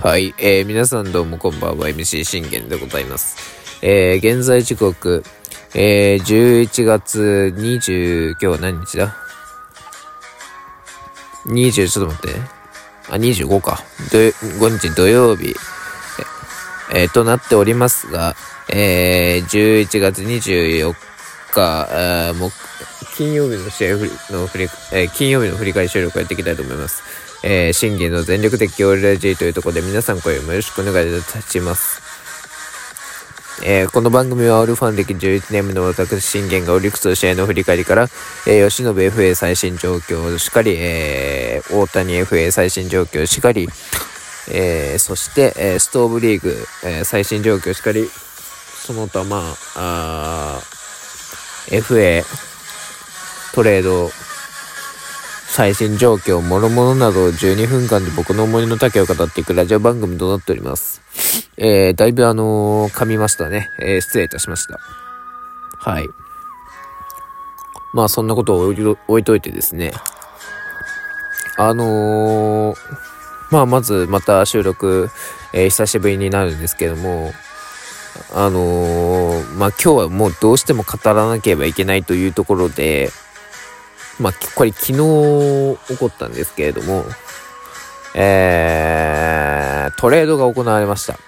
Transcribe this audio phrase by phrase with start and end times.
[0.00, 3.36] はい、えー、皆さんどうもこんばんは MC 信玄でございます。
[3.82, 5.22] えー、現在時刻、
[5.74, 9.14] えー、11月20、今日は何日だ
[11.46, 12.40] ?20、ちょっと待って。
[13.10, 13.84] あ、25か。
[14.10, 15.54] 5日土曜日、
[16.94, 18.34] えー、となっておりますが、
[18.72, 20.94] えー、11月24
[21.52, 22.50] 日、えー、も
[23.14, 23.96] 金曜日の試合
[24.32, 27.23] の振り、えー、金曜日の振り返り収録をやっていきたいと思います。
[27.46, 32.00] えー、審議の全力的オールラジというところで皆さん声もよろしくお願いいたします。
[33.62, 38.04] えー、この番組はオールファン歴11年目の私信玄がオリックスの試合の振り返りから、
[38.46, 43.68] えー、吉野 FA 最新状況しかり、えー、大谷 FA 最新状況しかり、
[44.50, 50.60] えー、そして、えー、ストーブリーグ、えー、最新状況しかり、その他まあ、あ
[51.66, 52.24] FA
[53.54, 54.10] トレード
[55.56, 61.00] 最新状況、諸々などを12分間で僕の思いの丈を語っていくラジオ番組となっております。
[61.56, 63.68] えー、だいぶあのー、噛みましたね。
[63.78, 64.80] えー、失礼いたしました。
[65.78, 66.08] はい。
[67.92, 69.92] まあそんなことを置いといてですね。
[71.56, 72.76] あのー、
[73.52, 75.08] まあまずまた収録、
[75.52, 77.32] えー、久しぶりになるんですけども、
[78.34, 83.12] あのー、まあ今日はもうどうしても語らなければいけないというところで、
[84.20, 87.04] まあ、これ昨日起こったんですけれども、
[88.14, 91.18] えー、トレードが行われました。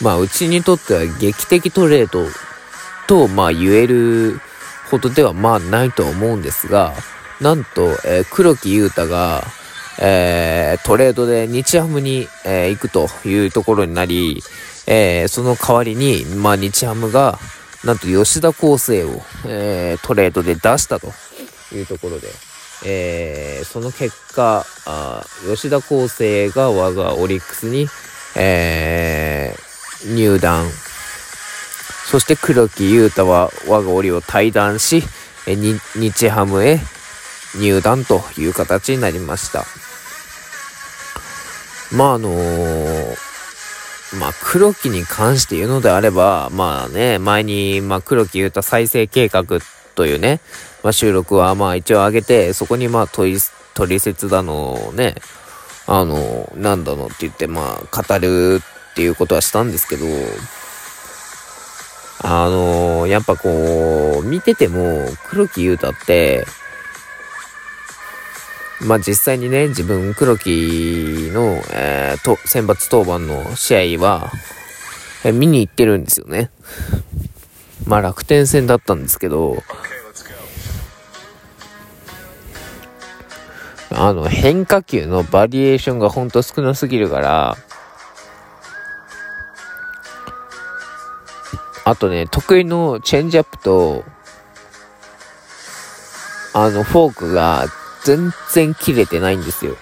[0.00, 2.26] まあ、うちにとっては劇的トレード
[3.06, 4.40] と、まあ、言える
[4.90, 6.92] ほどでは、まあ、ないと思うんですが、
[7.40, 9.42] なんと、えー、黒木優太が、
[10.00, 14.42] えー、トレードで日ハムに、えー、行くというところになり、
[14.86, 17.38] えー、その代わりに、まあ、日ハムが、
[17.84, 21.12] なんと吉田康生を、えー、トレードで出したと
[21.76, 22.28] いうところで、
[22.84, 27.86] えー、その結果、あ吉田康生が我がオリックスに、
[28.36, 30.66] えー、入団。
[32.10, 35.02] そして黒木優太は我がオリを退団し、
[35.46, 36.78] え日ハムへ
[37.58, 39.64] 入団という形になりました。
[41.96, 43.16] まああのー、
[44.18, 49.44] まあ黒木に関して言うのであれば、まあね、前に、まあ黒木優太再生計画
[49.94, 50.40] というね、
[50.82, 53.38] まあ、収録はまあ一応上げて、そこにまあ問い、
[53.74, 55.14] 取説だのね、
[55.86, 58.60] あの、なんだのって言ってまあ語る
[58.92, 60.04] っていうことはしたんですけど、
[62.24, 66.44] あのやっぱこう、見てても黒木優太って、
[68.80, 74.30] まあ実際にね、自分黒木の、えー、と、選抜当番の試合は、
[75.24, 76.50] 見に行ってるんですよね。
[77.86, 79.62] まあ楽天戦だったんですけど、
[83.94, 87.56] あの、変化球のバリエーションがほんと少なすぎるから、
[91.84, 94.04] あとね、得意のチェンジアップと、
[96.54, 97.66] あの、フォークが
[98.04, 99.76] 全然切れてないんですよ。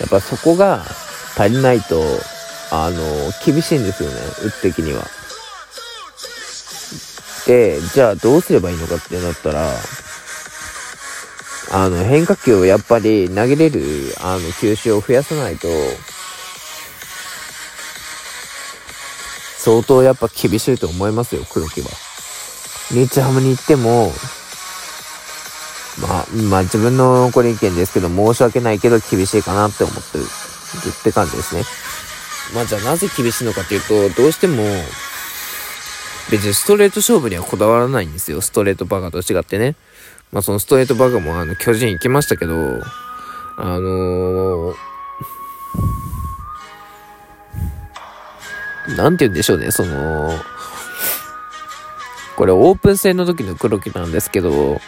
[0.00, 0.82] やっぱそこが
[1.36, 2.02] 足りないと、
[2.70, 3.00] あの、
[3.44, 5.04] 厳しいんですよね、打つ的には。
[7.46, 9.68] で、じゃあどうすればいいのかってなったら、
[11.72, 13.80] あの、変化球をやっぱり投げれる、
[14.20, 15.68] あの、球種を増やさないと、
[19.56, 21.88] 相当やっぱ厳しいと思いますよ、黒木は。
[22.90, 24.12] 日ハムに行っても、
[26.00, 31.62] まあ、まあ自分のこれ意見ですけど、申し訳ないけど厳しいかなって思ってるって感じですね。
[32.54, 34.62] まあじゃあなぜ厳しいのかっていうと、どうしても、
[36.30, 38.42] 別にストレート勝負にはこだわらないんですよ。
[38.42, 39.74] ストレートバカと違ってね。
[40.32, 42.80] まあそのストレートバカもあの巨人行きましたけど、
[43.58, 44.74] あのー、
[48.96, 50.32] なんて言うんでしょうね、その、
[52.36, 54.80] これオープン戦の時の黒木なんですけど、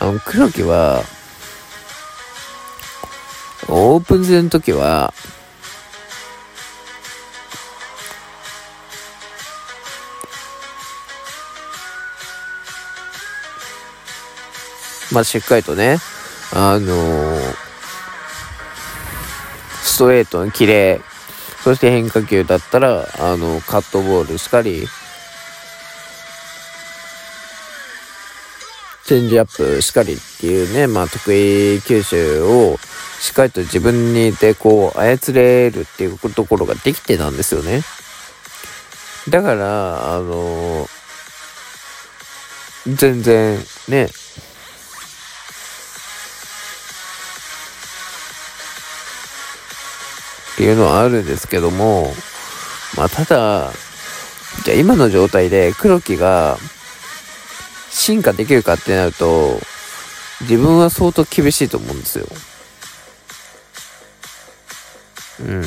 [0.00, 1.02] あの黒木は、
[3.68, 5.12] オープン戦の時は、
[15.12, 15.98] まあ、しっかりとね、
[16.52, 17.40] あのー、
[19.82, 21.00] ストレートのキレ、
[21.64, 24.86] そして変化球だったら、あの、カットボールしかり、
[29.04, 32.76] チェンジアップしかりっていうね、まあ、得意球種を
[33.20, 37.80] しっかりと自分にでこう操れるっていうところができてたんですよね。
[39.30, 40.88] だから、あのー、
[42.86, 43.58] 全然
[43.88, 44.08] ね、
[50.58, 52.12] っていうのはあるんですけども、
[52.96, 53.70] まあただ、
[54.64, 56.58] じゃ今の状態で黒木が
[57.90, 59.60] 進化できるかってなると、
[60.40, 62.26] 自分は相当厳しいと思うんですよ。
[65.46, 65.62] うん。
[65.62, 65.64] っ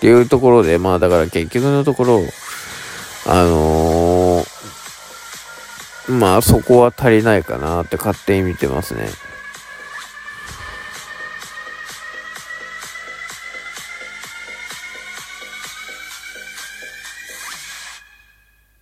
[0.00, 2.22] ていうところで、まあだから結局のところ、
[3.26, 3.87] あのー、
[6.08, 9.08] まあそこは足りないかなって勝手に見てますね。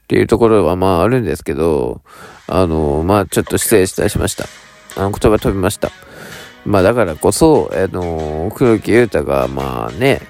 [0.04, 2.00] っていうところはまああるんですけど、
[2.46, 4.44] あの、まあちょっと失礼いたしました。
[4.96, 5.90] あの言葉飛びました。
[6.64, 10.22] まあだからこそ、あの、黒木優太がまあね、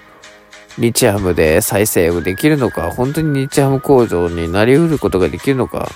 [0.79, 5.91] 日ハムで再生をできるのか、本当に日ハム工場になりうることができるのか、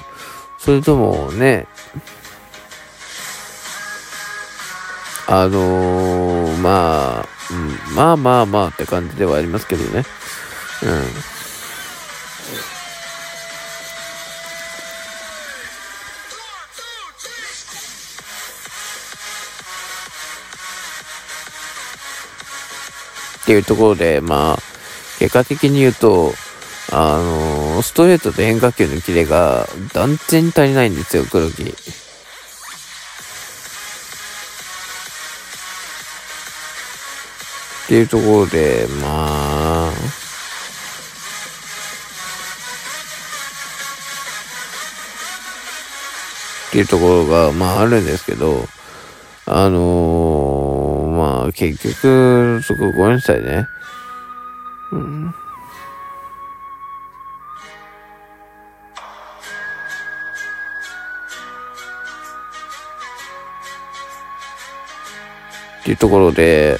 [0.60, 1.66] それともね、
[5.26, 10.04] あのー、まあ、うん、まあまあまあって感じではありますけどね。
[10.82, 11.00] うん。
[23.42, 24.58] っていうところで、まあ、
[25.18, 26.32] 結果的に言うと、
[26.92, 31.62] あのー、ストレートと変化球のキレが断然足りないんですよ、黒木。
[31.62, 31.64] っ
[37.88, 39.92] ていうところで、まあ、
[46.68, 48.68] っていうところが、まああるんですけど、
[49.44, 53.66] あのー、まあ結局、そこごめんなさいね。
[65.80, 66.78] っていうところで、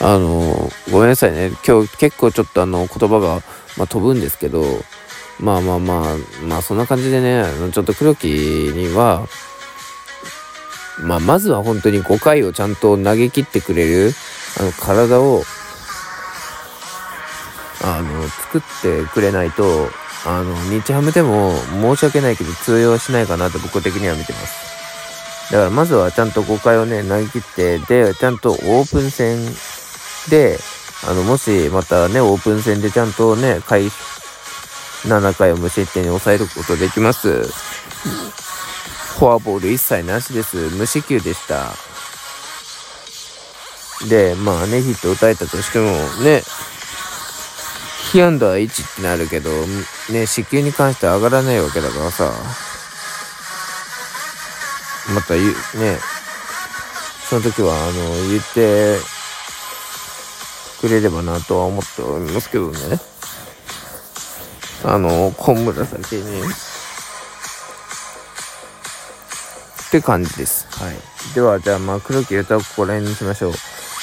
[0.00, 1.50] あの、ごめんなさいね。
[1.66, 3.42] 今日結構ちょっとあの言葉が、
[3.76, 4.64] まあ、飛ぶんですけど、
[5.40, 6.16] まあまあまあ、
[6.46, 9.26] まあそんな感じでね、ちょっと黒木には、
[11.00, 14.12] まあまずは本当に5回をちゃんと投げ切ってくれる、
[14.60, 15.42] あの体を
[17.86, 19.88] あの、作ってくれないと、
[20.26, 24.83] あの、日ハムでも申し訳ないけど通用しないかなと僕的には見てます。
[25.50, 29.38] だからまずはちゃんと5回をね、投げ切って、で、ちゃんとオープン戦
[30.30, 30.58] で、
[31.06, 33.84] あの、もしまたね、オープン戦でちゃんとね、回、
[35.04, 37.42] 7回を無失点に抑えることできます。
[39.18, 40.56] フォアボール一切なしです。
[40.70, 41.72] 無四球でした。
[44.08, 45.90] で、まあね、ヒット打たれたとしても
[46.24, 46.42] ね、
[48.12, 49.50] 被安打は1ってなるけど、
[50.10, 52.32] ね、支給に関しては上がらないわけだからさ、
[55.12, 55.52] また言う、ね、
[57.28, 58.96] その時は、あの、言って
[60.80, 63.00] くれればなとは思っておりますけどね。
[64.84, 66.42] あの、小紫に。
[66.42, 66.44] っ
[69.90, 70.66] て感じです。
[70.82, 70.96] はい。
[71.34, 73.52] では、じゃあ、まあ、黒木歌をここら辺にしましょう。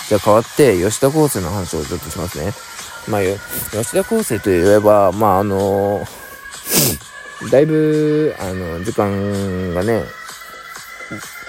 [0.10, 2.54] じゃあ、変わって、吉田康生の話をちょっとしますね。
[3.08, 3.22] まあ、
[3.72, 6.08] 吉田康生といえば、まあ、あの
[7.50, 10.04] だいぶ、あの、時間がね、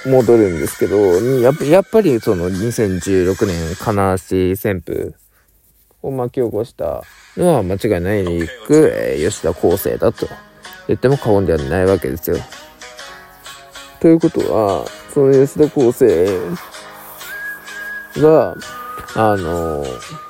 [0.07, 0.97] 戻るんですけど、
[1.41, 5.15] やっぱやっぱりその2016年金足旋風
[6.03, 7.03] を巻き起こした
[7.37, 10.29] のは間違いないにく、えー、吉田康生だと
[10.89, 12.37] 言っても過言ではないわけですよ。
[14.01, 16.27] ということは、その吉田康生
[18.21, 18.57] が、
[19.15, 20.23] あのー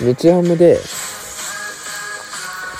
[0.00, 0.78] 日ハムで、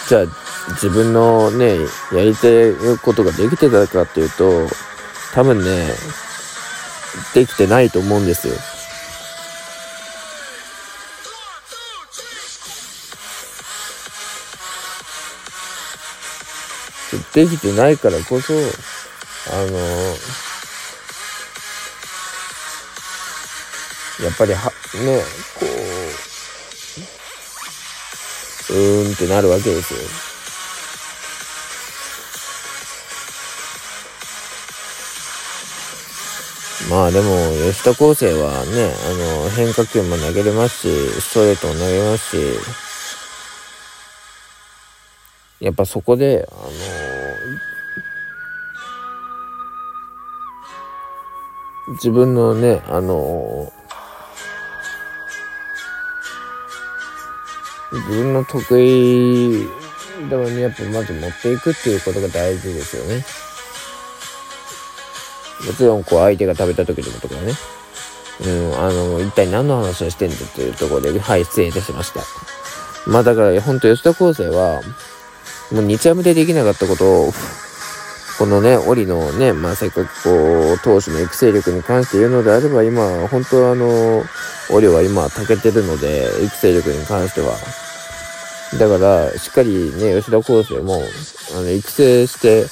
[0.08, 1.78] じゃあ自分のね、
[2.12, 4.68] やりたいことができてたかっていうと、
[5.34, 5.94] 多分ね、
[7.34, 8.54] できてないと思うんですよ。
[17.32, 18.56] できてないからこそ、あ
[19.66, 19.78] の
[24.24, 24.70] やっぱりは、
[25.04, 25.22] ね、
[25.58, 25.66] こ
[28.70, 30.29] う、うーんってなるわけですよ。
[36.90, 37.28] まあでも、
[37.70, 39.12] 吉田康生はね、あ
[39.44, 42.42] の、変化球も投げれますし、ストレートも投げますし、
[45.60, 46.62] やっぱそこで、あの
[51.92, 53.72] 自分のね、あの
[57.92, 59.68] 自分の得意
[60.28, 63.24] 度にやっぱまず持っていくっていうことが大事ですよね。
[65.66, 67.52] もちろんこう相手が食べた時でもとかね。
[68.42, 72.20] うん、あの、一体何の話をしてんだっていうところで、はい、失礼いたしました。
[73.06, 74.80] まあだから、本当吉田康生は、
[75.72, 77.32] もう日ハムでできなかったことを、
[78.38, 84.24] このね、オリのね、まあせっかくこう、投手の育成力に関して言うのであれば、今、本当あの、
[84.70, 87.54] オリは今、たけてるので、育成力に関しては。
[88.78, 91.02] だから、しっかりね、吉田康生も、
[91.54, 92.66] あの、育成して、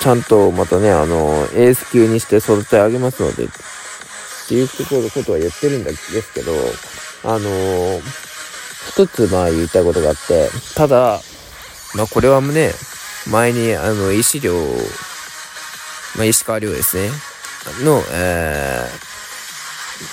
[0.00, 3.48] ちゃんとまたね、あの、エース級にして育て上げますので、っ
[4.48, 6.52] ていうことは言ってるんですけど、
[7.24, 8.00] あの
[8.88, 11.20] 一つまあ言いたいことがあって、ただ、
[11.94, 12.72] まあこれはね、
[13.30, 14.54] 前にあの、石量、
[16.16, 17.10] まあ石川遼ですね、
[17.84, 18.88] の、え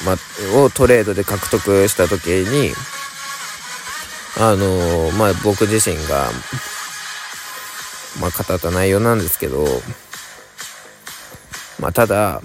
[0.04, 2.74] ー、ま、をトレードで獲得した時に、
[4.38, 6.30] あのまあ僕自身が、
[8.20, 9.66] まあ語った内容なんですけど、
[11.80, 12.42] まあただ、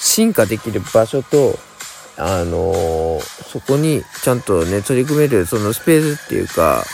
[0.00, 1.58] 進化できる場所と、
[2.16, 6.84] あのー、そこにちゃんとね、取り組めるそのスペースっていうか、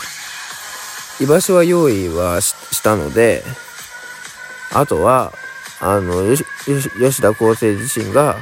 [1.21, 3.43] 居場所は用意はしたので、
[4.73, 5.31] あとは、
[5.79, 8.37] あの、吉田康生自身が、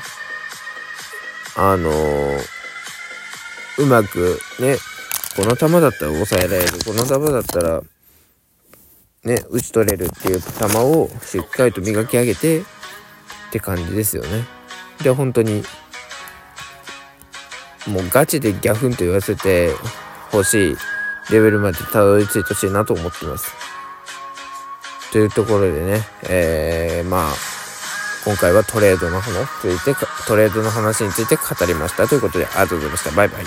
[1.55, 2.39] あのー、
[3.79, 4.77] うまくね、
[5.35, 7.81] この球だったら抑えられる、この球だったら、
[9.23, 12.63] ね、打ち取れるっていう球をしっかりと磨き上げてっ
[13.51, 14.45] て感じですよね。
[15.03, 15.63] で、本当に
[17.87, 19.73] もうガチでギャフンと言わせて
[20.31, 20.77] ほしい
[21.31, 23.51] レベルまでたどり着いてほしいなと思ってます。
[25.11, 27.33] というところでね、えー、まあ、
[28.23, 32.07] 今回はトレードの話について、トレードの話について語りました。
[32.07, 33.11] ということで、ありがとうございました。
[33.11, 33.45] バイバイ。